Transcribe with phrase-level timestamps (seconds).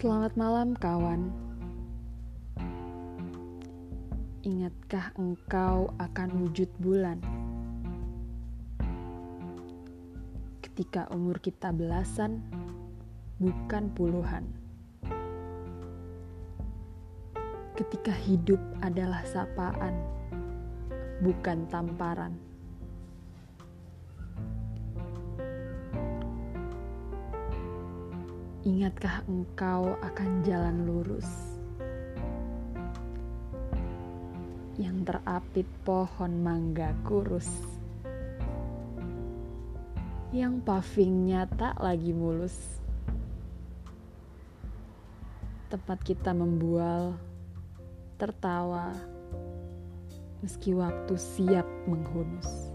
[0.00, 1.28] Selamat malam, kawan.
[4.40, 7.20] Ingatkah engkau akan wujud bulan?
[10.64, 12.40] Ketika umur kita belasan,
[13.44, 14.48] bukan puluhan.
[17.76, 20.00] Ketika hidup adalah sapaan,
[21.20, 22.49] bukan tamparan.
[28.60, 31.24] Ingatkah engkau akan jalan lurus?
[34.76, 37.48] Yang terapit pohon mangga kurus,
[40.36, 42.84] yang pavingnya tak lagi mulus,
[45.72, 47.16] tempat kita membual,
[48.20, 48.92] tertawa,
[50.44, 52.69] meski waktu siap menghunus.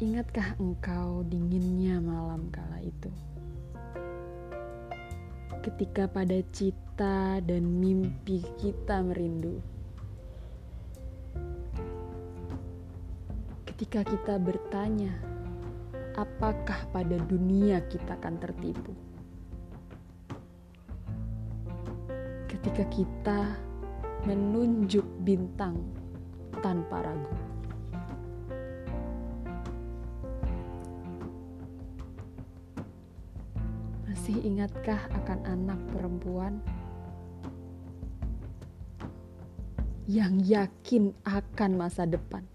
[0.00, 3.12] Ingatkah engkau dinginnya malam kala itu?
[5.60, 9.60] Ketika pada cita dan mimpi kita merindu.
[13.68, 15.12] Ketika kita bertanya,
[16.16, 18.96] apakah pada dunia kita akan tertipu?
[22.48, 23.52] Ketika kita
[24.24, 25.76] menunjuk bintang
[26.64, 27.59] tanpa ragu.
[34.30, 36.62] Masih ingatkah akan anak perempuan
[40.06, 42.46] yang yakin akan masa depan?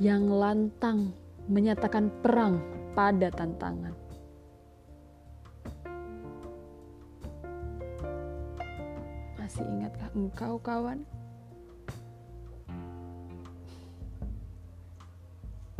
[0.00, 1.12] Yang lantang
[1.44, 2.56] menyatakan perang
[2.96, 3.92] pada tantangan.
[9.36, 11.04] Masih ingatkah engkau, kawan?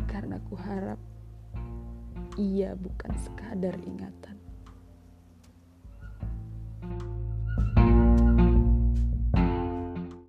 [0.05, 1.01] Karena ku harap
[2.39, 4.48] ia bukan sekadar ingatan.